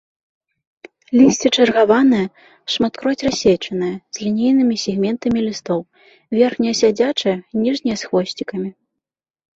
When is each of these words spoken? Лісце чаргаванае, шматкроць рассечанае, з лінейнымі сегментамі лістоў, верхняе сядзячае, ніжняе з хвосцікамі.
Лісце 1.17 1.47
чаргаванае, 1.57 2.21
шматкроць 2.75 3.21
рассечанае, 3.27 3.91
з 4.17 4.23
лінейнымі 4.23 4.75
сегментамі 4.85 5.39
лістоў, 5.49 5.79
верхняе 6.39 6.75
сядзячае, 6.81 7.35
ніжняе 7.67 7.97
з 8.03 8.11
хвосцікамі. 8.11 8.69